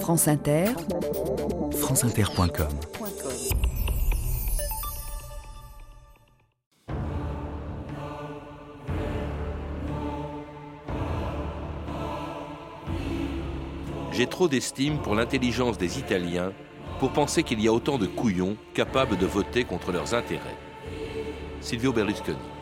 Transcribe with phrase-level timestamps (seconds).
[0.00, 0.66] France Inter,
[1.72, 2.68] franceinter.com
[14.12, 16.52] J'ai trop d'estime pour l'intelligence des Italiens
[16.98, 20.56] pour penser qu'il y a autant de couillons capables de voter contre leurs intérêts.
[21.60, 22.55] Silvio Berlusconi.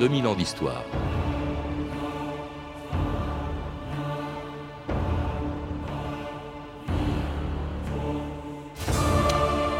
[0.00, 0.82] 2000 ans d'histoire.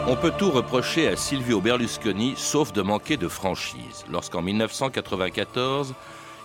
[0.07, 4.05] On peut tout reprocher à Silvio Berlusconi sauf de manquer de franchise.
[4.11, 5.95] Lorsqu'en 1994,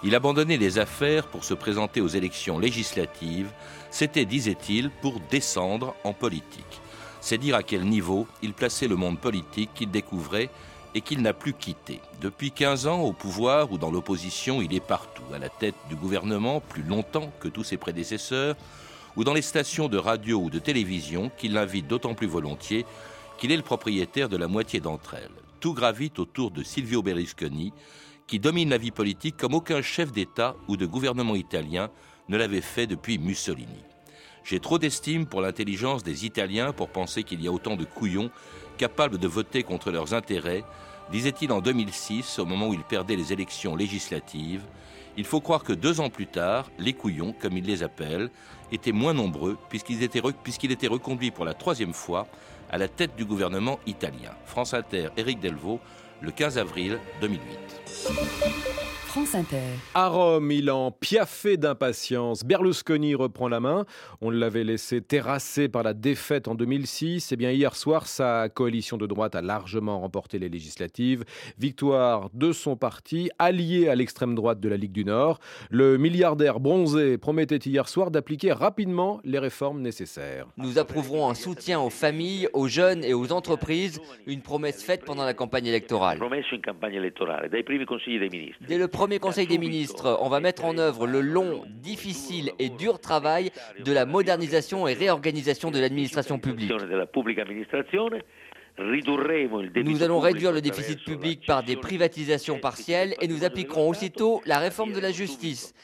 [0.03, 3.51] il abandonnait les affaires pour se présenter aux élections législatives,
[3.91, 6.79] c'était, disait-il, pour descendre en politique.
[7.19, 10.49] C'est dire à quel niveau il plaçait le monde politique qu'il découvrait
[10.95, 11.99] et qu'il n'a plus quitté.
[12.21, 15.95] Depuis 15 ans, au pouvoir ou dans l'opposition, il est partout, à la tête du
[15.95, 18.55] gouvernement, plus longtemps que tous ses prédécesseurs,
[19.17, 22.85] ou dans les stations de radio ou de télévision, qui l'invitent d'autant plus volontiers
[23.37, 25.29] qu'il est le propriétaire de la moitié d'entre elles.
[25.59, 27.73] Tout gravite autour de Silvio Berlusconi,
[28.25, 31.89] qui domine la vie politique comme aucun chef d'État ou de gouvernement italien
[32.29, 33.83] ne l'avait fait depuis Mussolini.
[34.45, 38.29] J'ai trop d'estime pour l'intelligence des Italiens pour penser qu'il y a autant de couillons
[38.77, 40.63] capables de voter contre leurs intérêts
[41.11, 44.61] disait-il en 2006, au moment où il perdait les élections législatives.
[45.17, 48.29] Il faut croire que deux ans plus tard, les couillons, comme il les appelle,
[48.71, 50.21] étaient moins nombreux puisqu'il était,
[50.63, 52.27] était reconduit pour la troisième fois
[52.69, 54.31] à la tête du gouvernement italien.
[54.45, 55.79] France Inter, Éric Delvaux,
[56.21, 58.94] le 15 avril 2008.
[59.93, 62.43] À Rome, il en piaffé d'impatience.
[62.43, 63.85] Berlusconi reprend la main.
[64.19, 67.31] On l'avait laissé terrassé par la défaite en 2006.
[67.31, 71.23] Et eh bien, hier soir, sa coalition de droite a largement remporté les législatives.
[71.57, 75.39] Victoire de son parti, allié à l'extrême droite de la Ligue du Nord.
[75.69, 80.47] Le milliardaire bronzé promettait hier soir d'appliquer rapidement les réformes nécessaires.
[80.57, 85.23] Nous approuverons un soutien aux familles, aux jeunes et aux entreprises, une promesse faite pendant
[85.23, 86.19] la campagne électorale.
[88.67, 92.69] Dès le premier Conseil des ministres, on va mettre en œuvre le long, difficile et
[92.69, 93.51] dur travail
[93.85, 96.73] de la modernisation et réorganisation de l'administration publique.
[98.79, 104.57] Nous allons réduire le déficit public par des privatisations partielles et nous appliquerons aussitôt la
[104.57, 105.75] réforme de la justice.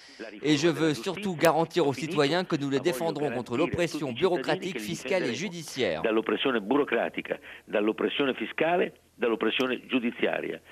[0.41, 5.25] Et je veux surtout garantir aux citoyens que nous les défendrons contre l'oppression bureaucratique, fiscale
[5.25, 6.01] et judiciaire.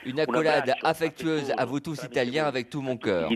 [0.06, 3.30] Une accolade affectueuse à vous tous Italiens avec tout mon cœur.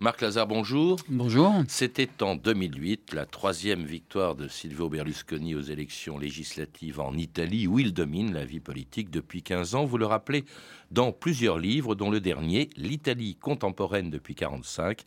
[0.00, 0.98] Marc Lazare, bonjour.
[1.08, 1.52] Bonjour.
[1.68, 7.78] C'était en 2008 la troisième victoire de Silvio Berlusconi aux élections législatives en Italie, où
[7.78, 9.84] il domine la vie politique depuis 15 ans.
[9.84, 10.44] Vous le rappelez
[10.90, 15.04] dans plusieurs livres, dont le dernier, L'Italie contemporaine depuis 45,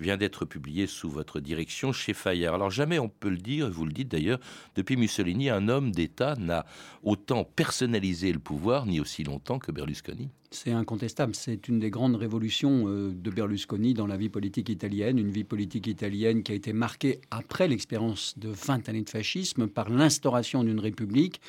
[0.00, 2.54] vient d'être publié sous votre direction chez Fayard.
[2.54, 4.40] Alors jamais on peut le dire, vous le dites d'ailleurs,
[4.74, 6.66] depuis Mussolini, un homme d'État n'a
[7.02, 10.30] autant personnalisé le pouvoir, ni aussi longtemps que Berlusconi.
[10.52, 11.36] C'est incontestable.
[11.36, 15.16] C'est une des grandes révolutions euh, de Berlusconi dans la vie politique italienne.
[15.16, 19.68] Une vie politique italienne qui a été marquée après l'expérience de 20 années de fascisme
[19.68, 21.40] par l'instauration d'une république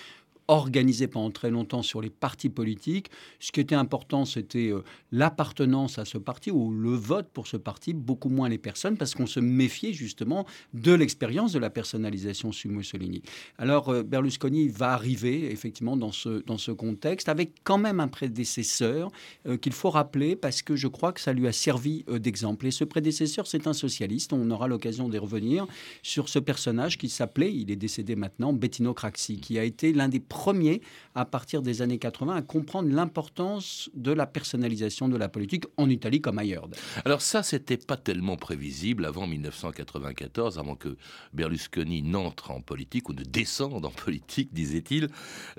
[0.52, 3.10] organisé pendant très longtemps sur les partis politiques.
[3.40, 7.56] Ce qui était important, c'était euh, l'appartenance à ce parti ou le vote pour ce
[7.56, 12.52] parti, beaucoup moins les personnes, parce qu'on se méfiait justement de l'expérience de la personnalisation
[12.52, 13.22] sous Mussolini.
[13.58, 18.10] Alors euh, Berlusconi va arriver effectivement dans ce, dans ce contexte avec quand même un
[18.10, 19.10] prédécesseur
[19.48, 22.68] euh, qu'il faut rappeler parce que je crois que ça lui a servi d'exemple.
[22.68, 24.34] Et ce prédécesseur, c'est un socialiste.
[24.34, 25.66] On aura l'occasion d'y revenir
[26.04, 30.10] sur ce personnage qui s'appelait, il est décédé maintenant, Bettino Craxi, qui a été l'un
[30.10, 30.82] des premier,
[31.14, 35.88] à partir des années 80, à comprendre l'importance de la personnalisation de la politique en
[35.88, 36.68] Italie comme ailleurs.
[37.06, 40.98] Alors ça, c'était pas tellement prévisible avant 1994, avant que
[41.34, 45.10] Berlusconi n'entre en politique ou ne descende en politique, disait-il.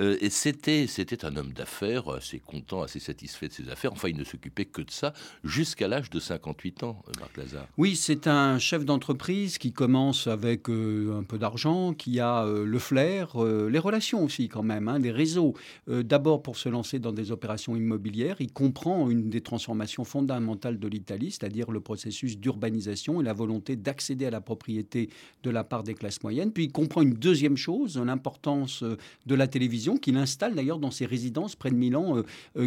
[0.01, 3.93] Euh, et c'était, c'était un homme d'affaires assez content, assez satisfait de ses affaires.
[3.93, 5.13] Enfin, il ne s'occupait que de ça
[5.45, 7.69] jusqu'à l'âge de 58 ans, euh, Marc Lazare.
[7.77, 12.79] Oui, c'est un chef d'entreprise qui commence avec euh, un peu d'argent, qui a le
[12.81, 15.55] flair, les relations aussi quand même même, hein, des réseaux.
[15.89, 18.37] Euh, d'abord pour se lancer dans des opérations immobilières.
[18.41, 23.77] Il comprend une des transformations fondamentales de l'Italie, c'est-à-dire le processus d'urbanisation et la volonté
[23.77, 25.11] d'accéder à la propriété
[25.43, 26.53] de la part des classes moyennes.
[26.53, 28.97] Puis il comprend une deuxième chose, l'importance euh,
[29.27, 32.23] de la télévision, qu'il installe d'ailleurs dans ses résidences près de Milan,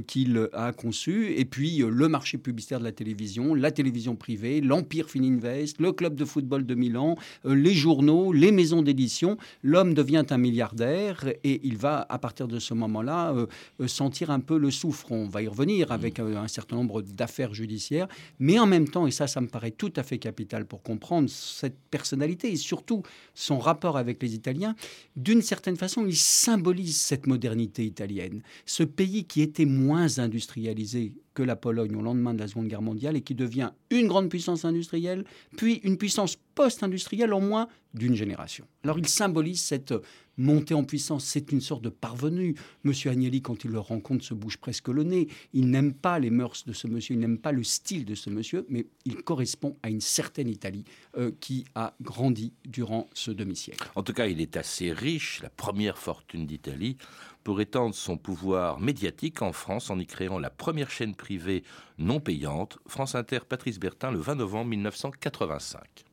[0.08, 1.34] qu'il a conçues.
[1.38, 6.16] Et puis le marché publicitaire de la télévision, la télévision privée, l'Empire Fininvest, le club
[6.16, 9.38] de football de Milan, les journaux, les maisons d'édition.
[9.64, 13.48] L'homme devient un milliardaire et il va, à partir de ce moment-là, euh,
[13.82, 15.12] euh, sentir un peu le souffre.
[15.12, 18.08] On va y revenir avec euh, un certain nombre d'affaires judiciaires.
[18.40, 21.30] Mais en même temps, et ça, ça me paraît tout à fait capital pour comprendre
[21.30, 23.04] cette personnalité et surtout
[23.34, 24.76] son rapport avec les Italiens,
[25.16, 28.42] d'une certaine façon, il symbolise cette modernité italienne.
[28.66, 32.82] Ce pays qui était moins industrialisé que la Pologne au lendemain de la Seconde Guerre
[32.82, 35.26] mondiale et qui devient une grande puissance industrielle,
[35.58, 38.66] puis une puissance post-industrielle en moins d'une génération.
[38.84, 39.94] Alors il symbolise cette
[40.38, 42.56] montée en puissance, c'est une sorte de parvenu.
[42.84, 45.28] Monsieur Agnelli, quand il le rencontre, se bouge presque le nez.
[45.54, 48.30] Il n'aime pas les mœurs de ce monsieur, il n'aime pas le style de ce
[48.30, 50.84] monsieur, mais il correspond à une certaine Italie
[51.18, 53.90] euh, qui a grandi durant ce demi-siècle.
[53.96, 56.98] En tout cas, il est assez riche, la première fortune d'Italie
[57.46, 61.64] pour étendre son pouvoir médiatique en France en y créant la première chaîne privée
[62.00, 66.06] non payante, France Inter Patrice Bertin, le 20 novembre 1985.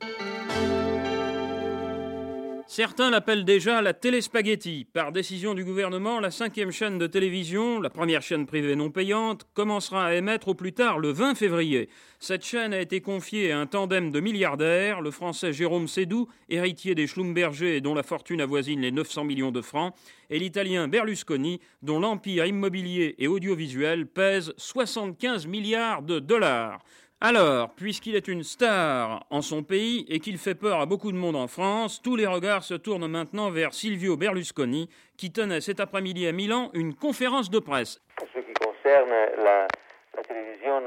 [2.75, 4.87] Certains l'appellent déjà la téléspaghetti.
[4.91, 9.45] Par décision du gouvernement, la cinquième chaîne de télévision, la première chaîne privée non payante,
[9.53, 11.87] commencera à émettre au plus tard le 20 février.
[12.17, 16.95] Cette chaîne a été confiée à un tandem de milliardaires, le français Jérôme Sédou, héritier
[16.95, 19.93] des Schlumberger dont la fortune avoisine les 900 millions de francs,
[20.31, 26.83] et l'italien Berlusconi, dont l'empire immobilier et audiovisuel pèse 75 milliards de dollars.
[27.25, 31.15] Alors, puisqu'il est une star en son pays et qu'il fait peur à beaucoup de
[31.15, 35.79] monde en France, tous les regards se tournent maintenant vers Silvio Berlusconi, qui tenait cet
[35.79, 38.01] après-midi à Milan une conférence de presse.
[38.17, 39.09] Pour ce qui concerne
[39.41, 39.67] la,
[40.27, 40.83] télévision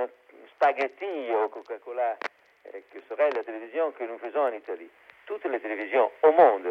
[0.57, 2.19] spaghetti au Coca-Cola,
[2.67, 4.91] eh, que serait la télévision que nous faisons en Italie,
[5.25, 6.69] toutes les télévisions au monde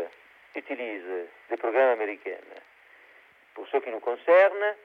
[0.56, 2.38] utilisent des programmes américains.
[3.56, 4.76] Pour ce qui nous concerne,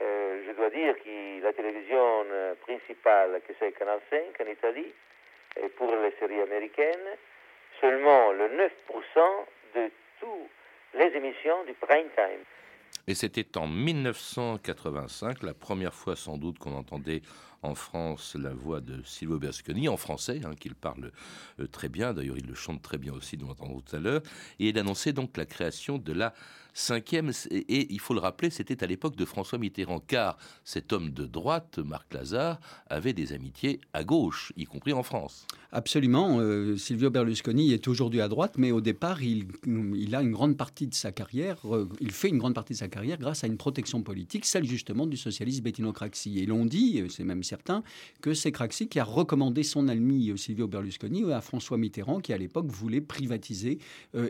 [0.00, 4.92] euh, je dois dire que la télévision euh, principale, que c'est Canal 5 en Italie,
[5.62, 7.16] et pour les séries américaines,
[7.80, 8.68] seulement le 9%
[9.74, 9.90] de
[10.20, 10.50] toutes
[10.94, 12.44] les émissions du prime time.
[13.08, 17.22] Et c'était en 1985, la première fois sans doute qu'on entendait
[17.62, 21.12] en France la voix de Silvio Berlusconi, en français, hein, qu'il parle
[21.60, 24.22] euh, très bien, d'ailleurs il le chante très bien aussi, nous l'entendons tout à l'heure,
[24.58, 26.34] et il annonçait donc la création de la
[26.76, 31.10] cinquième, et, il faut le rappeler, c'était à l'époque de François Mitterrand, car cet homme
[31.10, 35.46] de droite, Marc Lazare, avait des amitiés à gauche, y compris en France.
[35.72, 36.38] Absolument.
[36.40, 40.56] Euh, Silvio Berlusconi est aujourd'hui à droite, mais au départ, il, il, a une grande
[40.56, 43.46] partie de sa carrière, euh, il fait une grande partie de sa carrière grâce à
[43.46, 46.38] une protection politique, celle justement du socialiste Bettino Craxi.
[46.38, 47.82] Et l'on dit, c'est même certain,
[48.20, 52.34] que c'est Craxi qui a recommandé son ami euh, Silvio Berlusconi à François Mitterrand, qui
[52.34, 53.78] à l'époque voulait privatiser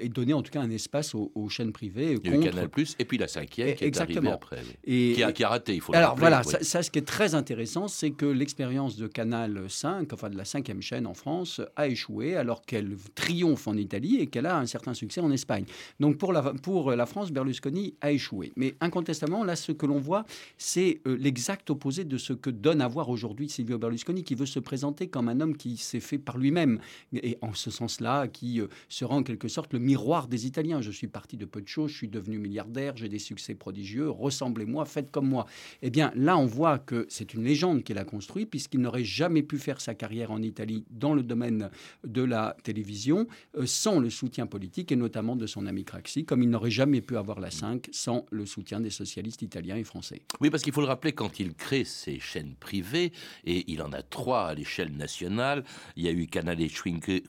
[0.01, 2.19] et donner en tout cas un espace aux, chaînes privées.
[2.41, 5.49] Canal Plus, et puis la cinquième qui est arrivée après, et, qui, a, qui, a,
[5.49, 9.07] raté, il faut Alors voilà, ça, ce qui est très intéressant, c'est que l'expérience de
[9.07, 13.77] Canal 5, enfin de la cinquième chaîne en France, a échoué alors qu'elle triomphe en
[13.77, 15.65] Italie et qu'elle a un certain succès en Espagne.
[16.01, 18.53] Donc pour la, pour la France, Berlusconi a échoué.
[18.57, 20.25] Mais incontestablement, là, ce que l'on voit,
[20.59, 24.47] c'est euh, l'exact opposé de ce que donne à voir aujourd'hui Silvio Berlusconi, qui veut
[24.47, 26.81] se présenter comme un homme qui s'est fait par lui-même,
[27.15, 30.81] et en ce sens-là, qui euh, sera en quelque sorte le miroir des Italiens.
[30.81, 34.11] Je suis parti de peu de choses, je suis devenu milliardaire, j'ai des succès prodigieux,
[34.11, 35.47] ressemblez-moi, faites comme moi.
[35.83, 39.43] Eh bien, là, on voit que c'est une légende qu'il a construite, puisqu'il n'aurait jamais
[39.43, 41.71] pu faire sa carrière en Italie dans le domaine
[42.05, 46.43] de la télévision euh, sans le soutien politique, et notamment de son ami Craxi, comme
[46.43, 50.23] il n'aurait jamais pu avoir la 5 sans le soutien des socialistes italiens et français.
[50.41, 53.13] Oui, parce qu'il faut le rappeler, quand il crée ses chaînes privées,
[53.45, 55.65] et il en a trois à l'échelle nationale,
[55.97, 57.23] il y a eu Canale Cinque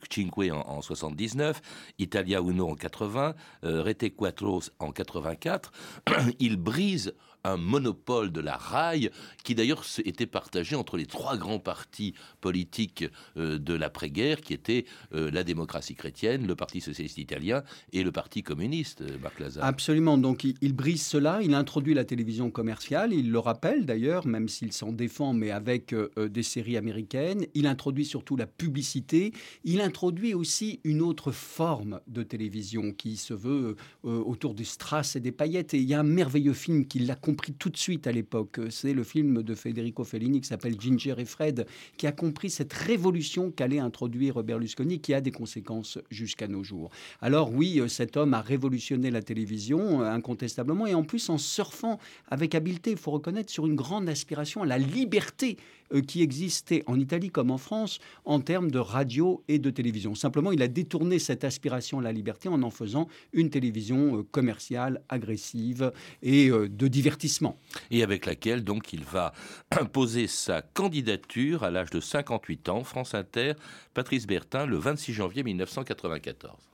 [0.52, 1.62] en, en 79,
[2.00, 5.72] Italia Uno en 80, euh, Rete Quattro en 84,
[6.40, 7.14] il brise
[7.44, 9.10] un monopole de la raille
[9.44, 13.06] qui d'ailleurs était partagé entre les trois grands partis politiques
[13.38, 17.64] euh, de l'après-guerre qui étaient euh, la démocratie chrétienne, le Parti socialiste italien
[17.94, 19.64] et le Parti communiste, euh, Marc Lazare.
[19.64, 24.50] Absolument, donc il, brise cela, il introduit la télévision commerciale, il le rappelle d'ailleurs, même
[24.50, 30.34] s'il s'en défend, mais avec des séries américaines, il introduit surtout la publicité, il introduit
[30.34, 35.74] aussi une autre forme de télévision qui se veut autour du strass et des paillettes,
[35.74, 38.58] et il y a un merveilleux film qui l'a compris tout de suite à l'époque.
[38.70, 41.68] C'est le film de Federico Fellini qui s'appelle Ginger et Fred,
[41.98, 46.90] qui a compris cette révolution qu'allait introduire Berlusconi, qui a des conséquences jusqu'à nos jours.
[47.22, 52.56] Alors oui, cet homme a révolutionné la télévision, incontestablement, et en plus en surfant avec
[52.56, 57.00] habileté, il faut reconnaître, sur une grande aspiration à la liberté euh, qui existait en
[57.00, 60.16] Italie comme en France en termes de radio et de télévision.
[60.16, 64.24] Simplement, il a détourné cette aspiration à la liberté en en faisant une télévision euh,
[64.24, 65.92] commerciale, agressive
[66.22, 67.58] et euh, de divertissement.
[67.92, 69.34] Et avec laquelle, donc, il va
[69.72, 73.54] imposer sa candidature à l'âge de 58 ans, France Inter,
[73.94, 76.67] Patrice Bertin, le 26 janvier 1994.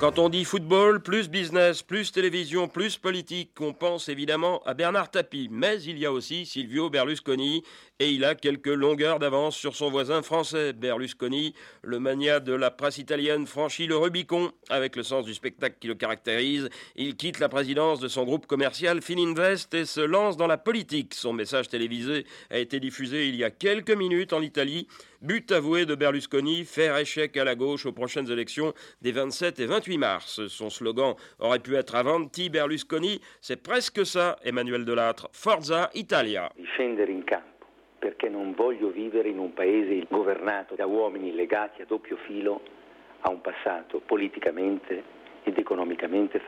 [0.00, 5.10] Quand on dit football, plus business, plus télévision, plus politique, on pense évidemment à Bernard
[5.10, 5.48] Tapie.
[5.50, 7.62] Mais il y a aussi Silvio Berlusconi,
[7.98, 10.72] et il a quelques longueurs d'avance sur son voisin français.
[10.72, 14.52] Berlusconi, le mania de la presse italienne, franchit le Rubicon.
[14.70, 18.46] Avec le sens du spectacle qui le caractérise, il quitte la présidence de son groupe
[18.46, 21.12] commercial Fininvest et se lance dans la politique.
[21.12, 24.88] Son message télévisé a été diffusé il y a quelques minutes en Italie.
[25.22, 28.72] But avoué de Berlusconi, faire échec à la gauche aux prochaines élections
[29.02, 30.46] des 27 et 28 mars.
[30.48, 35.28] Son slogan aurait pu être Avanti Berlusconi, c'est presque ça, Emmanuel Delattre.
[35.32, 36.50] Forza Italia.
[37.98, 40.06] perché non voglio in un paese
[40.74, 42.62] da uomini legati a doppio filo
[43.20, 45.04] a un passato politicamente
[45.44, 46.40] economicamente.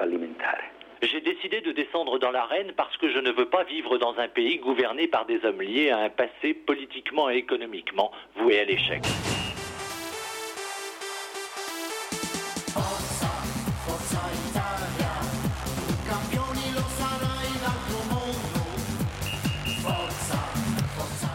[1.02, 4.28] J'ai décidé de descendre dans l'arène parce que je ne veux pas vivre dans un
[4.28, 9.02] pays gouverné par des hommes liés à un passé politiquement et économiquement voué à l'échec.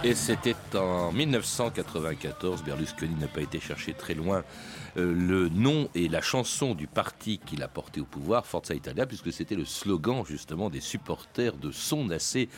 [0.05, 4.45] Et c'était en 1994, Berlusconi n'a pas été cherché très loin,
[5.03, 9.31] le nom et la chanson du parti qu'il a porté au pouvoir, Forza Italia, puisque
[9.31, 12.49] c'était le slogan justement des supporters de son AC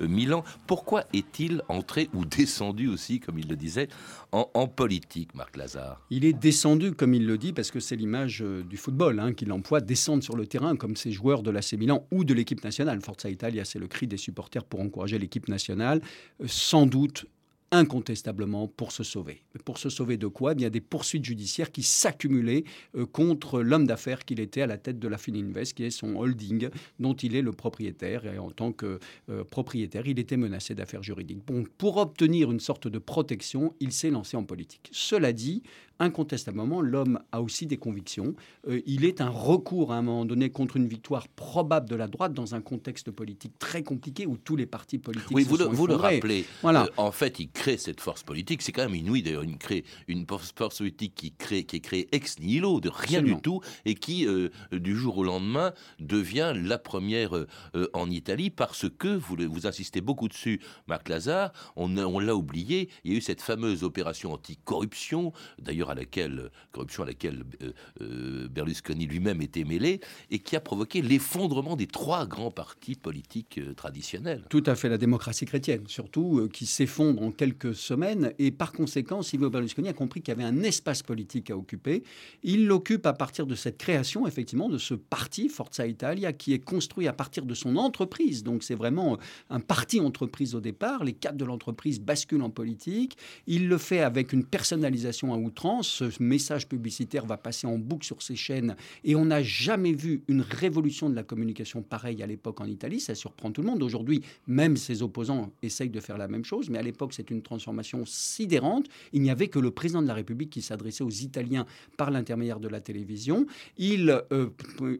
[0.00, 0.44] euh, Milan.
[0.66, 3.88] Pourquoi est-il entré ou descendu aussi, comme il le disait,
[4.32, 6.00] en, politique, Marc Lazare?
[6.10, 9.32] Il est descendu, comme il le dit, parce que c'est l'image euh, du football hein,
[9.32, 12.62] qu'il emploie, descendre sur le terrain comme ces joueurs de l'AC Milan ou de l'équipe
[12.62, 13.00] nationale.
[13.00, 16.00] Forza Italia, c'est le cri des supporters pour encourager l'équipe nationale.
[16.46, 17.26] sans doute
[17.70, 19.42] incontestablement pour se sauver.
[19.64, 20.52] Pour se sauver de quoi?
[20.52, 22.64] Eh Bien des poursuites judiciaires qui s'accumulaient
[22.96, 26.16] euh, contre l'homme d'affaires qu'il était à la tête de la Fininvest, qui est son
[26.16, 28.24] holding dont il est le propriétaire.
[28.26, 28.98] Et en tant que
[29.28, 31.44] euh, propriétaire, il était menacé d'affaires juridiques.
[31.46, 34.88] Bon, pour obtenir une sorte de protection, il s'est lancé en politique.
[34.92, 35.62] Cela dit,
[36.00, 38.34] incontestablement, l'homme a aussi des convictions.
[38.68, 42.06] Euh, il est un recours à un moment donné contre une victoire probable de la
[42.06, 45.56] droite dans un contexte politique très compliqué où tous les partis politiques oui, se vous
[45.56, 46.44] sont le, vous le rappelez.
[46.62, 46.84] Voilà.
[46.84, 48.62] Euh, en fait, il crée cette force politique.
[48.62, 49.44] C'est quand même inouï d'ailleurs.
[49.44, 53.36] Il crée une force politique qui, crée, qui est créée ex nihilo, de rien du
[53.40, 57.46] tout, et qui, euh, du jour au lendemain, devient la première
[57.92, 62.88] en Italie parce que, vous, vous insistez beaucoup dessus, Marc Lazare, on, on l'a oublié,
[63.04, 67.72] il y a eu cette fameuse opération anticorruption, d'ailleurs à laquelle, corruption à laquelle euh,
[68.00, 73.58] euh, Berlusconi lui-même était mêlé, et qui a provoqué l'effondrement des trois grands partis politiques
[73.58, 74.44] euh, traditionnels.
[74.50, 79.22] Tout à fait, la démocratie chrétienne, surtout, qui s'effondre en quelques semaines, et par conséquent,
[79.22, 82.02] Silvio Berlusconi a compris qu'il y avait un espace politique à occuper.
[82.42, 86.58] Il l'occupe à partir de cette création, effectivement, de ce parti, Forza Italia, qui est
[86.58, 88.42] construit à partir de son entreprise.
[88.42, 89.18] Donc c'est vraiment
[89.50, 91.04] un parti entreprise au départ.
[91.04, 93.16] Les cadres de l'entreprise basculent en politique.
[93.46, 98.04] Il le fait avec une personnalisation à outrance ce message publicitaire va passer en boucle
[98.04, 102.26] sur ces chaînes et on n'a jamais vu une révolution de la communication pareille à
[102.26, 103.00] l'époque en Italie.
[103.00, 103.82] Ça surprend tout le monde.
[103.82, 107.42] Aujourd'hui, même ses opposants essayent de faire la même chose, mais à l'époque, c'est une
[107.42, 108.86] transformation sidérante.
[109.12, 111.66] Il n'y avait que le président de la République qui s'adressait aux Italiens
[111.96, 113.46] par l'intermédiaire de la télévision.
[113.76, 114.48] Il euh,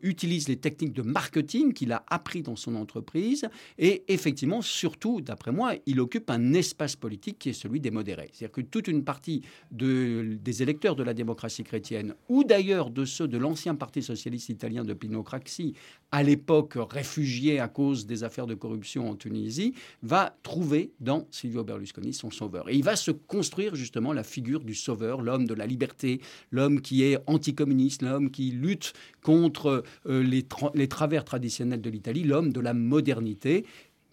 [0.02, 5.52] utilise les techniques de marketing qu'il a appris dans son entreprise et effectivement, surtout, d'après
[5.52, 8.30] moi, il occupe un espace politique qui est celui des modérés.
[8.32, 13.06] C'est-à-dire que toute une partie de, des électeurs de la démocratie chrétienne, ou d'ailleurs de
[13.06, 15.74] ceux de l'ancien Parti socialiste italien de Pino Craxi,
[16.12, 21.64] à l'époque réfugié à cause des affaires de corruption en Tunisie, va trouver dans Silvio
[21.64, 22.68] Berlusconi son sauveur.
[22.68, 26.20] Et il va se construire justement la figure du sauveur, l'homme de la liberté,
[26.50, 32.24] l'homme qui est anticommuniste, l'homme qui lutte contre euh, les, les travers traditionnels de l'Italie,
[32.24, 33.64] l'homme de la modernité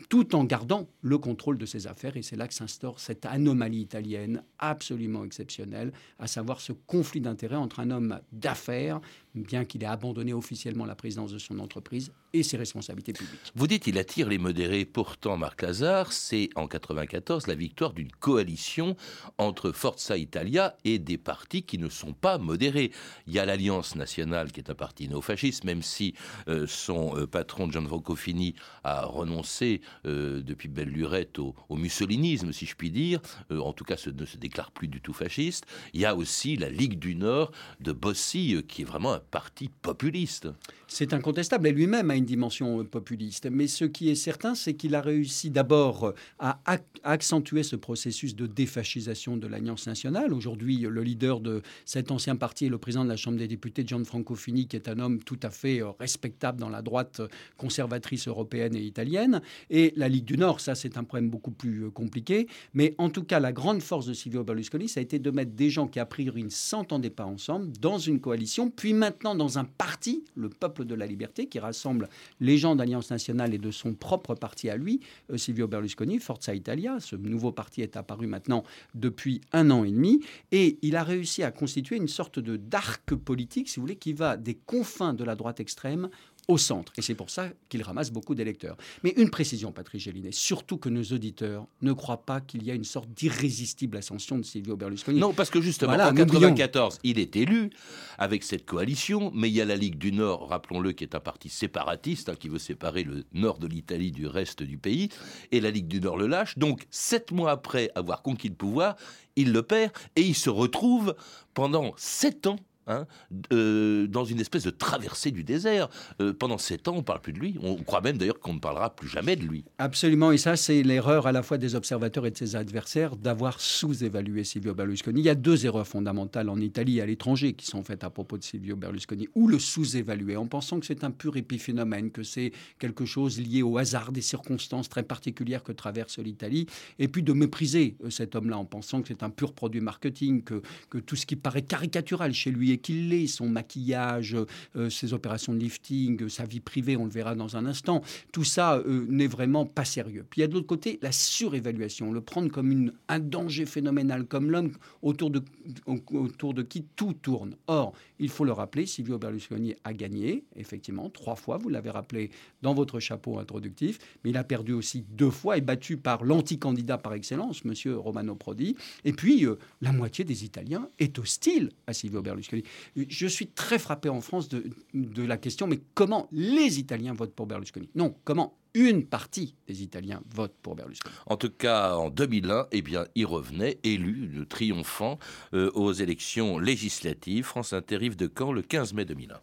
[0.09, 2.17] tout en gardant le contrôle de ses affaires.
[2.17, 7.55] Et c'est là que s'instaure cette anomalie italienne absolument exceptionnelle, à savoir ce conflit d'intérêts
[7.55, 8.99] entre un homme d'affaires,
[9.33, 13.39] bien qu'il ait abandonné officiellement la présidence de son entreprise, et ses responsabilités publiques.
[13.55, 14.85] Vous dites il attire les modérés.
[14.85, 18.95] Pourtant, Marc Lazare, c'est en 94 la victoire d'une coalition
[19.37, 22.91] entre Forza Italia et des partis qui ne sont pas modérés.
[23.27, 26.13] Il y a l'Alliance nationale qui est un parti néofasciste, même si
[26.47, 32.65] euh, son euh, patron Gianfranco Fini a renoncé euh, depuis belle lurette au, mussolinisme, si
[32.65, 33.19] je puis dire.
[33.51, 35.65] en tout cas, ce, ne se déclare plus du tout fasciste.
[35.93, 39.69] Il y a aussi la Ligue du Nord de Bossi, qui est vraiment un parti
[39.81, 40.47] populiste.
[40.87, 43.47] C'est incontestable, et lui-même a une dimension populiste.
[43.49, 46.59] Mais ce qui est certain, c'est qu'il a réussi d'abord à
[47.03, 50.33] accentuer ce processus de défascisation de l'Alliance nationale.
[50.33, 53.83] Aujourd'hui, le leader de cet ancien parti est le président de la Chambre des députés,
[53.85, 57.21] Gianfranco Fini, qui est un homme tout à fait respectable dans la droite
[57.57, 59.41] conservatrice européenne et italienne.
[59.69, 62.47] Et la Ligue du Nord, ça c'est un problème beaucoup plus compliqué.
[62.73, 65.51] Mais en tout cas, la grande force de Silvio Berlusconi, ça a été de mettre
[65.51, 69.57] des gens qui a priori ne s'entendaient pas ensemble dans une coalition, puis maintenant dans
[69.59, 73.71] un parti, le Peuple de la Liberté, qui rassemble les gens d'Alliance nationale et de
[73.71, 76.97] son propre parti à lui, euh, Silvio Berlusconi, Forza Italia.
[76.99, 81.43] Ce nouveau parti est apparu maintenant depuis un an et demi, et il a réussi
[81.43, 85.23] à constituer une sorte de d'arc politique, si vous voulez, qui va des confins de
[85.23, 86.09] la droite extrême
[86.47, 86.93] au centre.
[86.97, 88.77] Et c'est pour ça qu'il ramasse beaucoup d'électeurs.
[89.03, 92.73] Mais une précision, Patrick Gélinet, surtout que nos auditeurs ne croient pas qu'il y a
[92.73, 95.19] une sorte d'irrésistible ascension de Silvio Berlusconi.
[95.19, 97.69] Non, parce que justement, en 1994, il est élu
[98.17, 101.19] avec cette coalition, mais il y a la Ligue du Nord, rappelons-le, qui est un
[101.19, 105.09] parti séparatiste, hein, qui veut séparer le nord de l'Italie du reste du pays,
[105.51, 106.57] et la Ligue du Nord le lâche.
[106.57, 108.95] Donc, sept mois après avoir conquis le pouvoir,
[109.35, 111.15] il le perd, et il se retrouve
[111.53, 113.07] pendant sept ans Hein,
[113.51, 115.89] euh, dans une espèce de traversée du désert.
[116.21, 117.55] Euh, pendant sept ans, on ne parle plus de lui.
[117.63, 119.65] On croit même d'ailleurs qu'on ne parlera plus jamais de lui.
[119.79, 123.59] Absolument, et ça, c'est l'erreur à la fois des observateurs et de ses adversaires d'avoir
[123.59, 125.19] sous-évalué Silvio Berlusconi.
[125.19, 128.11] Il y a deux erreurs fondamentales en Italie et à l'étranger qui sont faites à
[128.11, 129.29] propos de Silvio Berlusconi.
[129.33, 133.63] Ou le sous-évaluer en pensant que c'est un pur épiphénomène, que c'est quelque chose lié
[133.63, 136.67] au hasard des circonstances très particulières que traverse l'Italie,
[136.99, 140.43] et puis de mépriser euh, cet homme-là en pensant que c'est un pur produit marketing,
[140.43, 140.61] que,
[140.91, 144.35] que tout ce qui paraît caricatural chez lui qu'il l'est, son maquillage,
[144.75, 148.01] euh, ses opérations de lifting, sa vie privée, on le verra dans un instant,
[148.31, 150.25] tout ça euh, n'est vraiment pas sérieux.
[150.29, 154.25] Puis il y a de l'autre côté la surévaluation, le prendre comme un danger phénoménal,
[154.25, 157.55] comme l'homme autour de, qui tout tourne.
[157.67, 162.31] Or, il faut le rappeler, Silvio Berlusconi a gagné, effectivement, trois fois, vous l'avez rappelé
[162.61, 166.97] dans votre chapeau introductif, mais il a perdu aussi deux fois et battu par l'anticandidat
[166.97, 167.73] par excellence, M.
[167.95, 168.75] Romano Prodi.
[169.03, 172.63] Et puis, euh, la moitié des Italiens est hostile à Silvio Berlusconi.
[172.95, 177.47] Je suis très frappé en France de, la question, mais comment les Italiens votent pour
[177.47, 177.89] Berlusconi?
[177.95, 181.13] Non, comment une partie des Italiens votent pour Berlusconi?
[181.25, 185.17] En tout cas, en 2001, eh bien, il revenait élu, triomphant,
[185.53, 187.45] euh, aux élections législatives.
[187.45, 189.39] France Inter de Caen le 15 mai 2001.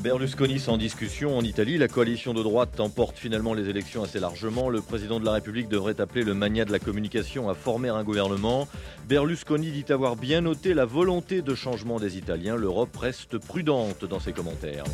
[0.00, 1.76] Berlusconi sans discussion en Italie.
[1.76, 4.70] La coalition de droite emporte finalement les élections assez largement.
[4.70, 8.02] Le président de la République devrait appeler le mania de la communication à former un
[8.02, 8.66] gouvernement.
[9.08, 12.56] Berlusconi dit avoir bien noté la volonté de changement des Italiens.
[12.56, 14.84] L'Europe reste prudente dans ses commentaires.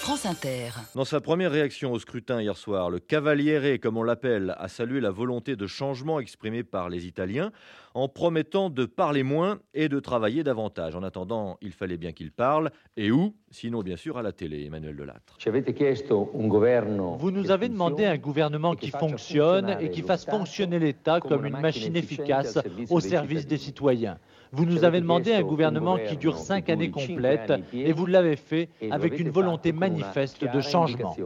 [0.00, 0.70] France Inter.
[0.94, 4.98] Dans sa première réaction au scrutin hier soir, le Cavaliere, comme on l'appelle, a salué
[4.98, 7.52] la volonté de changement exprimée par les Italiens
[7.92, 10.96] en promettant de parler moins et de travailler davantage.
[10.96, 12.70] En attendant, il fallait bien qu'il parle.
[12.96, 13.34] Et où?
[13.50, 15.36] Sinon, bien sûr, à la télé, Emmanuel Delattre.
[17.18, 21.60] Vous nous avez demandé un gouvernement qui fonctionne et qui fasse fonctionner l'État comme une
[21.60, 22.58] machine efficace
[22.88, 24.18] au service des citoyens.
[24.52, 28.68] Vous nous avez demandé un gouvernement qui dure cinq années complètes et vous l'avez fait
[28.90, 31.16] avec une volonté manifeste de changement.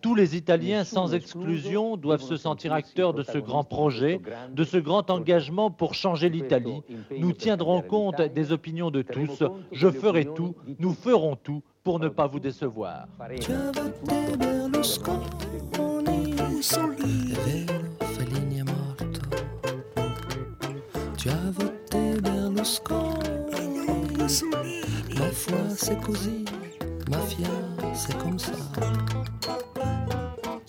[0.00, 4.20] Tous les Italiens, sans exclusion, doivent se sentir acteurs de ce grand projet,
[4.52, 6.82] de ce grand engagement pour changer l'Italie.
[7.18, 9.42] Nous tiendrons compte des opinions de tous.
[9.72, 13.08] Je ferai tout, nous ferons tout pour ne pas vous décevoir.
[25.76, 26.44] C'est così.
[27.08, 27.48] Mafia,
[27.94, 28.52] c'est comme ça.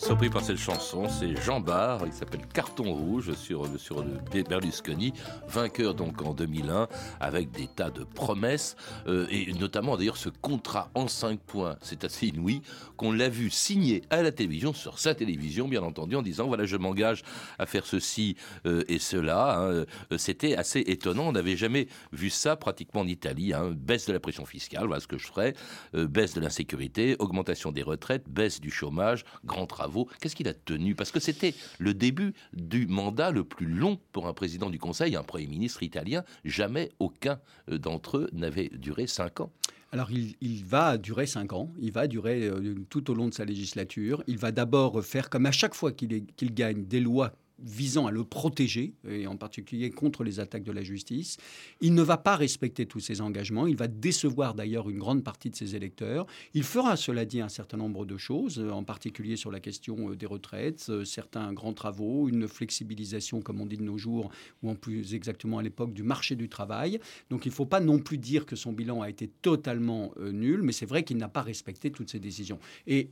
[0.04, 5.14] Surpris par cette chanson, c'est Jean Barre, il s'appelle Carton Rouge sur, sur Berlusconi,
[5.48, 6.90] vainqueur donc en 2001,
[7.22, 8.76] avec des tas de promesses,
[9.08, 12.62] euh, et notamment d'ailleurs ce contrat en 5 points, c'est assez inouï,
[12.98, 16.66] qu'on l'a vu signer à la télévision, sur sa télévision bien entendu, en disant voilà
[16.66, 17.24] je m'engage
[17.58, 18.36] à faire ceci
[18.66, 19.58] euh, et cela.
[19.58, 19.68] Hein.
[19.70, 19.86] Euh,
[20.18, 23.72] c'était assez étonnant, on n'avait jamais vu ça pratiquement en Italie, hein.
[23.74, 25.56] baisse de la pression fiscale, voilà ce que je ferai,
[25.94, 30.96] baisse de l'insécurité, augmentation des retraites, baisse du chômage, grands travaux Qu'est-ce qu'il a tenu?
[30.96, 35.16] Parce que c'était le début du mandat le plus long pour un président du Conseil,
[35.16, 36.24] un Premier ministre italien.
[36.44, 39.52] Jamais aucun euh, d'entre eux n'avait duré cinq ans.
[39.92, 43.46] Alors il, va durer cinq ans, il va durer euh, tout au long de sa
[43.46, 44.24] législature.
[44.26, 48.24] Il va d'abord faire comme à chaque fois qu'il gagne des lois visant à le
[48.24, 51.38] protéger, et en particulier contre les attaques de la justice.
[51.82, 55.50] Il ne va pas respecter tous ses engagements, il va décevoir d'ailleurs une grande partie
[55.50, 56.26] de ses électeurs.
[56.54, 60.16] Il fera, cela dit, un certain nombre de choses, en particulier sur la question euh,
[60.16, 64.70] des retraites, euh, certains grands travaux, une flexibilisation, comme on dit de nos jours, ou
[64.70, 67.00] en plus exactement à l'époque, du marché du travail.
[67.30, 70.32] Donc il ne faut pas non plus dire que son bilan a été totalement euh,
[70.32, 72.60] nul, mais c'est vrai qu'il n'a pas respecté toutes ses décisions.
[72.88, 73.10] Et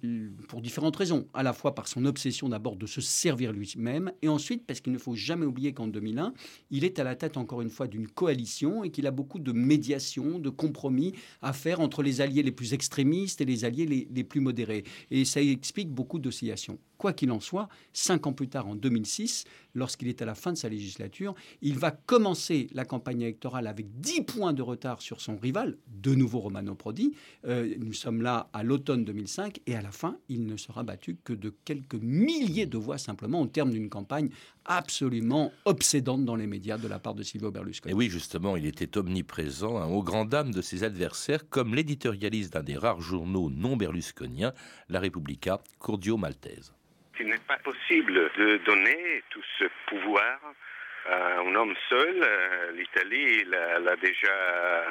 [0.47, 4.27] pour différentes raisons, à la fois par son obsession d'abord de se servir lui-même, et
[4.31, 6.33] ensuite parce qu'il ne faut jamais oublier qu'en 2001,
[6.71, 9.51] il est à la tête encore une fois d'une coalition et qu'il a beaucoup de
[9.51, 14.07] médiation, de compromis à faire entre les alliés les plus extrémistes et les alliés les,
[14.11, 14.83] les plus modérés.
[15.09, 16.77] Et ça explique beaucoup d'oscillations.
[17.01, 20.53] Quoi qu'il en soit, cinq ans plus tard, en 2006, lorsqu'il est à la fin
[20.53, 21.33] de sa législature,
[21.63, 26.13] il va commencer la campagne électorale avec 10 points de retard sur son rival, de
[26.13, 27.15] nouveau Romano Prodi.
[27.47, 31.17] Euh, nous sommes là à l'automne 2005 et à la fin, il ne sera battu
[31.23, 34.29] que de quelques milliers de voix simplement au terme d'une campagne
[34.65, 37.93] absolument obsédante dans les médias de la part de Silvio Berlusconi.
[37.93, 42.53] Et oui, justement, il était omniprésent, hein, au grand dam de ses adversaires, comme l'éditorialiste
[42.53, 44.53] d'un des rares journaux non berlusconiens,
[44.87, 46.73] La Repubblica, Cordio Maltese.
[47.19, 50.39] Il n'est pas possible de donner tout ce pouvoir
[51.07, 52.19] à un homme seul.
[52.23, 54.85] Euh, L'Italie l'a déjà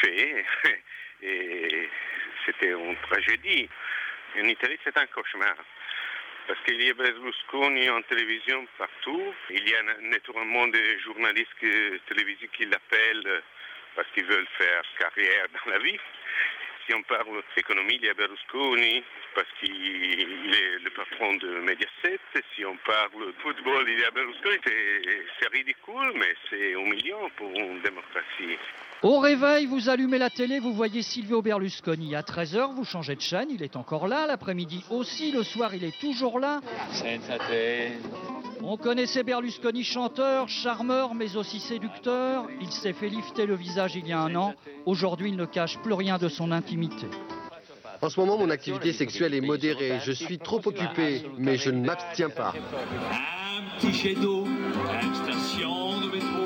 [0.00, 0.44] fait
[1.22, 1.88] et
[2.44, 3.68] c'était une tragédie.
[4.36, 5.56] En Italie, c'est un cauchemar.
[6.46, 9.34] Parce qu'il y a Berlusconi en télévision partout.
[9.50, 11.58] Il y a naturellement des journalistes
[12.08, 13.42] télévisés qui l'appellent
[13.96, 15.98] parce qu'ils veulent faire carrière dans la vie
[16.88, 22.18] si on parle d'économie, il y a Berlusconi, parce qu'il est le patron de Mediaset.
[22.54, 24.56] Si on parle football, il y a Berlusconi.
[24.64, 28.56] C'est ridicule, mais c'est humiliant pour une démocratie.
[29.04, 32.16] Au réveil, vous allumez la télé, vous voyez Silvio Berlusconi.
[32.16, 34.26] À 13h, vous changez de chaîne, il est encore là.
[34.26, 36.60] L'après-midi aussi, le soir, il est toujours là.
[38.60, 42.46] On connaissait Berlusconi chanteur, charmeur, mais aussi séducteur.
[42.60, 44.54] Il s'est fait lifter le visage il y a un an.
[44.84, 47.06] Aujourd'hui, il ne cache plus rien de son intimité.
[48.02, 50.00] En ce moment, mon activité sexuelle est modérée.
[50.04, 52.52] Je suis trop occupé, mais je ne m'abstiens pas.
[52.52, 56.37] Un petit jet d'eau, une station de métro,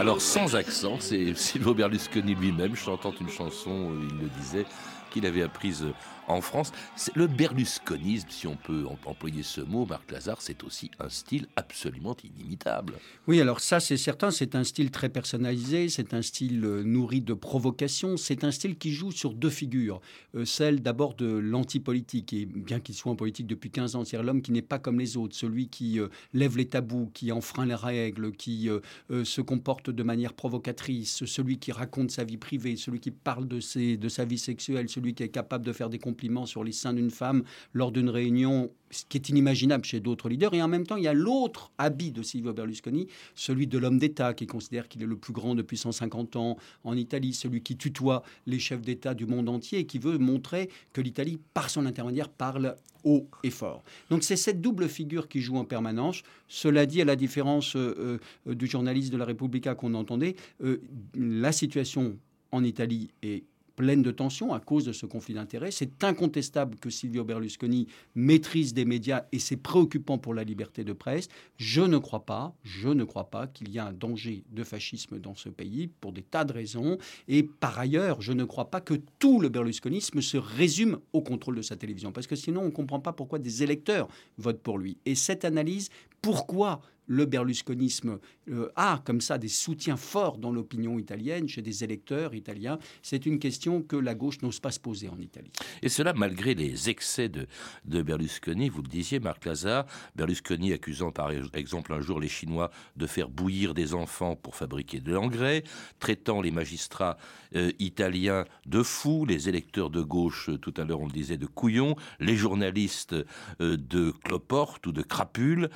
[0.00, 4.64] Alors sans accent, c'est Silvio Berlusconi lui-même chantant une chanson, il le disait,
[5.10, 5.84] qu'il avait apprise
[6.30, 6.72] en France.
[7.14, 12.16] Le berlusconisme, si on peut employer ce mot, Marc Lazare, c'est aussi un style absolument
[12.22, 12.94] inimitable.
[13.26, 17.20] Oui, alors ça, c'est certain, c'est un style très personnalisé, c'est un style euh, nourri
[17.20, 20.00] de provocation, c'est un style qui joue sur deux figures.
[20.34, 24.26] Euh, celle d'abord de l'antipolitique, et bien qu'il soit en politique depuis 15 ans, c'est-à-dire
[24.26, 27.66] l'homme qui n'est pas comme les autres, celui qui euh, lève les tabous, qui enfreint
[27.66, 28.68] les règles, qui
[29.10, 33.60] se comporte de manière provocatrice, celui qui raconte sa vie privée, celui qui parle de,
[33.60, 36.72] ses, de sa vie sexuelle, celui qui est capable de faire des compliments sur les
[36.72, 40.54] seins d'une femme lors d'une réunion, ce qui est inimaginable chez d'autres leaders.
[40.54, 43.98] Et en même temps, il y a l'autre habit de Silvio Berlusconi, celui de l'homme
[43.98, 47.76] d'État qui considère qu'il est le plus grand depuis 150 ans en Italie, celui qui
[47.76, 51.86] tutoie les chefs d'État du monde entier et qui veut montrer que l'Italie, par son
[51.86, 53.82] intermédiaire, parle haut et fort.
[54.10, 56.22] Donc c'est cette double figure qui joue en permanence.
[56.48, 60.82] Cela dit, à la différence euh, euh, du journaliste de la Repubblica qu'on entendait, euh,
[61.14, 62.18] la situation
[62.52, 63.44] en Italie est
[63.80, 65.70] pleine de tensions à cause de ce conflit d'intérêts.
[65.70, 70.92] C'est incontestable que Silvio Berlusconi maîtrise des médias et c'est préoccupant pour la liberté de
[70.92, 71.28] presse.
[71.56, 75.18] Je ne crois pas, je ne crois pas qu'il y a un danger de fascisme
[75.18, 76.98] dans ce pays pour des tas de raisons.
[77.26, 81.56] Et par ailleurs, je ne crois pas que tout le berlusconisme se résume au contrôle
[81.56, 84.76] de sa télévision parce que sinon on ne comprend pas pourquoi des électeurs votent pour
[84.76, 84.98] lui.
[85.06, 85.88] Et cette analyse,
[86.20, 91.82] pourquoi le berlusconisme euh, a comme ça des soutiens forts dans l'opinion italienne, chez des
[91.82, 92.78] électeurs italiens.
[93.02, 95.50] C'est une question que la gauche n'ose pas se poser en Italie.
[95.82, 97.48] Et cela malgré les excès de,
[97.84, 98.68] de Berlusconi.
[98.68, 103.28] Vous le disiez, Marc Lazare, Berlusconi accusant par exemple un jour les Chinois de faire
[103.28, 105.64] bouillir des enfants pour fabriquer de l'engrais,
[105.98, 107.16] traitant les magistrats
[107.56, 111.38] euh, italiens de fous, les électeurs de gauche, euh, tout à l'heure on le disait,
[111.38, 113.16] de couillons, les journalistes
[113.58, 115.70] de cloportes ou de crapules.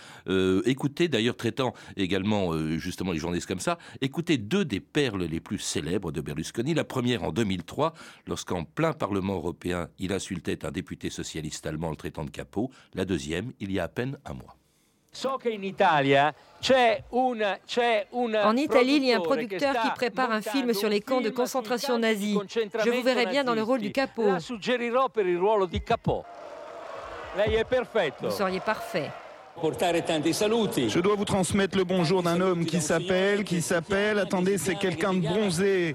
[0.64, 5.24] écoutez d'ailleurs d'ailleurs traitant également euh, justement les journalistes comme ça, écoutez deux des perles
[5.24, 6.74] les plus célèbres de Berlusconi.
[6.74, 7.94] La première en 2003,
[8.26, 12.70] lorsqu'en plein Parlement européen, il insultait un député socialiste allemand le traitant de capot.
[12.92, 14.56] La deuxième, il y a à peine un mois.
[18.44, 21.30] En Italie, il y a un producteur qui prépare un film sur les camps de
[21.30, 22.36] concentration nazis.
[22.84, 24.34] Je vous verrai bien dans le rôle du capot.
[28.28, 29.10] Vous seriez parfait.
[30.88, 35.14] Je dois vous transmettre le bonjour d'un homme qui s'appelle, qui s'appelle, attendez, c'est quelqu'un
[35.14, 35.94] de bronzé.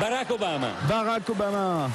[0.00, 0.68] Barack Obama.
[0.88, 1.90] Barack Obama.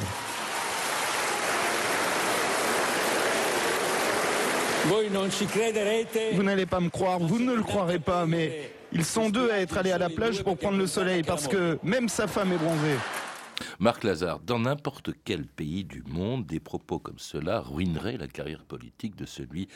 [6.34, 9.60] Vous n'allez pas me croire, vous ne le croirez pas, mais ils sont deux à
[9.60, 12.58] être allés à la plage pour prendre le soleil parce que même sa femme est
[12.58, 12.98] bronzée.
[13.80, 18.66] Marc Lazare, dans n'importe quel pays du monde, des propos comme cela ruineraient la carrière
[18.66, 19.68] politique de celui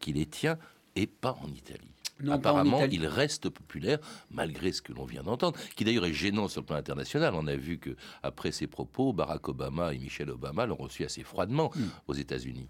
[0.00, 0.58] qui les tient,
[0.96, 1.93] et pas en Italie.
[2.28, 3.98] Apparemment, il reste populaire
[4.30, 7.34] malgré ce que l'on vient d'entendre, qui d'ailleurs est gênant sur le plan international.
[7.34, 11.22] On a vu que après ces propos, Barack Obama et Michelle Obama l'ont reçu assez
[11.22, 11.82] froidement hmm.
[12.06, 12.68] aux États-Unis.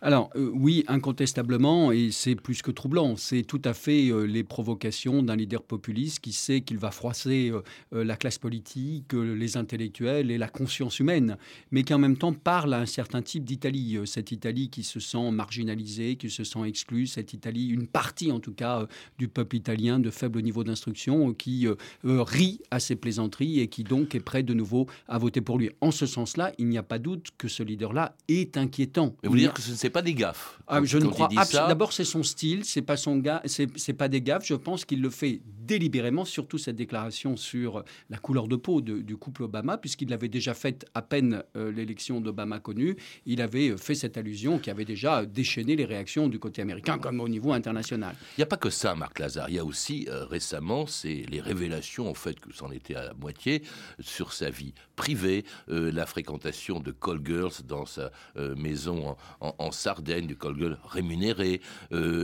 [0.00, 3.16] Alors euh, oui, incontestablement, et c'est plus que troublant.
[3.16, 7.52] C'est tout à fait euh, les provocations d'un leader populiste qui sait qu'il va froisser
[7.92, 11.36] euh, la classe politique, les intellectuels et la conscience humaine,
[11.70, 13.98] mais qui en même temps parle à un certain type d'Italie.
[14.06, 18.40] cette Italie qui se sent marginalisée, qui se sent exclue, cette Italie, une partie en
[18.40, 18.77] tout cas
[19.18, 23.68] du peuple italien de faible niveau d'instruction qui euh, euh, rit à ses plaisanteries et
[23.68, 25.70] qui donc est prêt de nouveau à voter pour lui.
[25.80, 29.14] En ce sens-là, il n'y a pas doute que ce leader-là est inquiétant.
[29.22, 31.44] Mais vous dire que ce n'est pas des gaffes ah, Je ne crois pas.
[31.68, 34.46] D'abord, c'est son style, c'est pas son gars, c'est pas des gaffes.
[34.46, 39.16] Je pense qu'il le fait délibérément, surtout cette déclaration sur la couleur de peau du
[39.16, 42.96] couple Obama, puisqu'il l'avait déjà faite à peine euh, l'élection d'Obama connue.
[43.26, 47.20] Il avait fait cette allusion qui avait déjà déchaîné les réactions du côté américain comme
[47.20, 48.16] au niveau international.
[48.36, 49.50] Il n'y a pas que ça, Marc Lazare.
[49.50, 53.04] Il y a aussi euh, récemment c'est les révélations, en fait, que c'en était à
[53.04, 53.62] la moitié,
[54.00, 59.54] sur sa vie privée, euh, la fréquentation de call girls dans sa euh, maison en,
[59.58, 61.60] en, Sardaigne, du call girl rémunéré,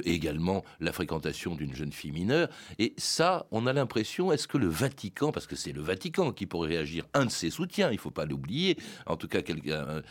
[0.04, 2.48] également la fréquentation d'une jeune fille mineure.
[2.78, 6.46] Et ça, on a l'impression, est-ce que le Vatican, parce que c'est le Vatican qui
[6.46, 10.02] pourrait réagir, un de ses soutiens, il ne faut pas l'oublier, en tout cas un,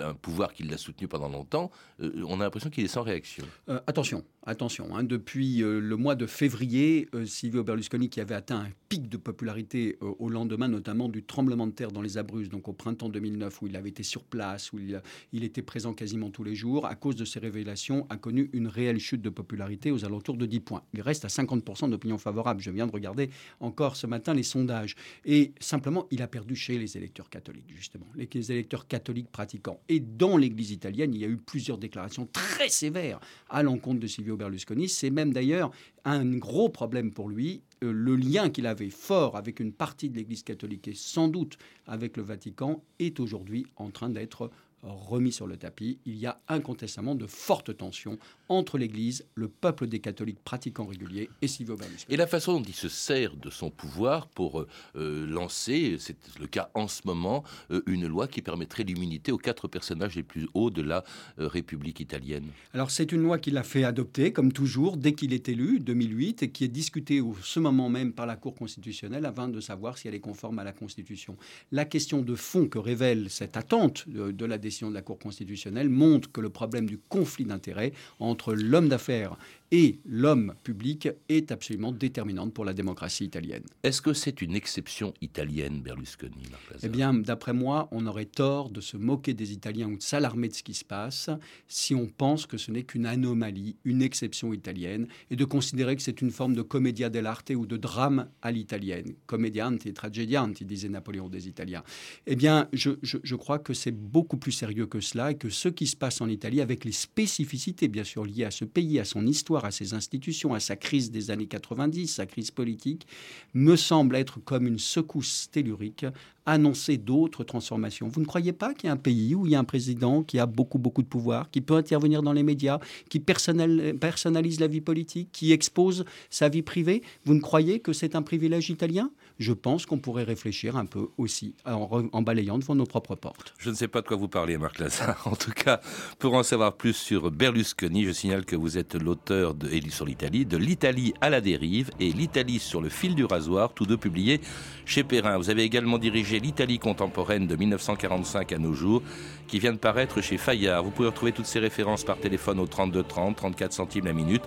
[0.00, 3.44] un pouvoir qui l'a soutenu pendant longtemps, on a l'impression qu'il est sans réaction.
[3.86, 8.70] attention, attention, hein, depuis le mois de février, euh, Silvio Berlusconi, qui avait atteint un
[8.88, 12.68] pic de popularité euh, au lendemain notamment du tremblement de terre dans les Abruzzes, donc
[12.68, 16.44] au printemps 2009, où il avait été sur place, où il, était présent quasiment tous
[16.44, 20.04] les jours, à cause de ces révélations, a connu une réelle chute de popularité aux
[20.04, 20.82] alentours de 10 points.
[20.94, 22.60] Il reste à 50% d'opinion favorable.
[22.62, 24.96] Je viens de regarder encore ce matin les sondages.
[25.24, 29.80] Et simplement, il a perdu chez les électeurs catholiques, justement, les électeurs catholiques pratiquants.
[29.88, 33.20] Et dans l'Église italienne, il y a eu plusieurs déclarations très sévères
[33.50, 34.88] à l'encontre de Silvio Berlusconi.
[34.88, 35.70] C'est même d'ailleurs
[36.04, 37.62] un gros problème pour lui.
[37.82, 41.58] Euh, le lien qu'il avait fort avec une partie de l'Église catholique et sans doute
[41.86, 44.50] avec le Vatican est aujourd'hui en train d'être
[44.82, 45.98] remis sur le tapis.
[46.06, 48.18] Il y a incontestablement de fortes tensions
[48.58, 52.12] entre l'Église, le peuple des catholiques pratiquants réguliers et Silvio Berlusconi.
[52.12, 56.16] Et la façon dont il se sert de son pouvoir pour euh, euh, lancer, c'est
[56.40, 60.22] le cas en ce moment, euh, une loi qui permettrait l'immunité aux quatre personnages les
[60.22, 61.04] plus hauts de la
[61.38, 62.46] République italienne.
[62.72, 66.42] Alors c'est une loi qu'il a fait adopter, comme toujours, dès qu'il est élu, 2008,
[66.42, 69.98] et qui est discutée au ce moment même par la Cour constitutionnelle afin de savoir
[69.98, 71.36] si elle est conforme à la Constitution.
[71.70, 75.18] La question de fond que révèle cette attente de, de la décision de la Cour
[75.18, 79.36] constitutionnelle montre que le problème du conflit d'intérêts entre l'homme d'affaires
[79.72, 83.64] et l'homme public est absolument déterminante pour la démocratie italienne.
[83.82, 86.42] Est-ce que c'est une exception italienne, Berlusconi
[86.82, 90.48] Eh bien, d'après moi, on aurait tort de se moquer des Italiens ou de s'alarmer
[90.48, 91.30] de ce qui se passe
[91.68, 96.02] si on pense que ce n'est qu'une anomalie, une exception italienne, et de considérer que
[96.02, 99.14] c'est une forme de commedia dell'arte ou de drame à l'italienne.
[99.26, 101.82] Commediante et tragediante, disait Napoléon des Italiens.
[102.26, 105.70] Eh bien, je, je crois que c'est beaucoup plus sérieux que cela et que ce
[105.70, 109.04] qui se passe en Italie, avec les spécificités bien sûr liées à ce pays, à
[109.04, 113.06] son histoire, à ses institutions, à sa crise des années 90, sa crise politique,
[113.54, 116.06] me semble être comme une secousse tellurique
[116.44, 118.08] annoncer d'autres transformations.
[118.08, 120.24] Vous ne croyez pas qu'il y a un pays où il y a un président
[120.24, 124.66] qui a beaucoup, beaucoup de pouvoir, qui peut intervenir dans les médias, qui personnalise la
[124.66, 127.02] vie politique, qui expose sa vie privée?
[127.24, 129.10] Vous ne croyez que c'est un privilège italien?
[129.42, 133.54] Je pense qu'on pourrait réfléchir un peu aussi en, balayant devant nos propres portes.
[133.58, 135.20] Je ne sais pas de quoi vous parlez, Marc Lazare.
[135.32, 135.80] En tout cas,
[136.20, 140.46] pour en savoir plus sur Berlusconi, je signale que vous êtes l'auteur de sur l'Italie,
[140.46, 144.40] de l'Italie à la dérive et l'Italie sur le fil du rasoir, tous deux publiés
[144.84, 145.38] chez Perrin.
[145.38, 149.02] Vous avez également dirigé l'Italie contemporaine de 1945 à nos jours,
[149.48, 150.84] qui vient de paraître chez Fayard.
[150.84, 154.42] Vous pouvez retrouver toutes ces références par téléphone au 32 30, 34 centimes la minute,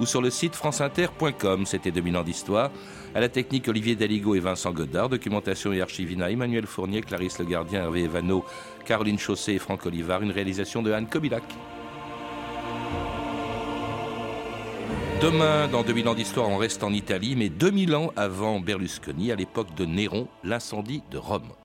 [0.00, 1.66] ou sur le site franceinter.com.
[1.66, 2.70] C'était 2000 ans d'histoire.
[3.14, 5.08] À la technique, Olivier Daligo et Vincent Godard.
[5.08, 8.44] Documentation et archivina, Emmanuel Fournier, Clarisse Le Gardien, Hervé Evano,
[8.84, 10.22] Caroline Chausset et Franck Olivard.
[10.22, 11.44] Une réalisation de Anne Kobilac.
[15.20, 19.34] Demain, dans 2000 ans d'histoire, on reste en Italie, mais 2000 ans avant Berlusconi, à
[19.34, 21.48] l'époque de Néron, l'incendie de Rome.